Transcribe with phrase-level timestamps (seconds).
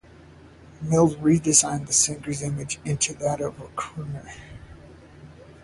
[0.81, 4.33] Mills redesigned the singer's image into that of a crooner.